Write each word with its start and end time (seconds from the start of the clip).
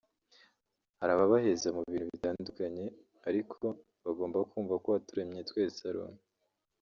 hari 0.99 1.11
ababaheza 1.13 1.67
mu 1.75 1.81
bintu 1.93 2.09
bitandukanye 2.15 2.85
ariko 3.29 3.65
bagomba 4.05 4.37
kumva 4.51 4.73
ko 4.83 4.87
uwaturemye 4.89 5.41
twese 5.49 5.79
ari 5.89 5.99
umwe 6.05 6.21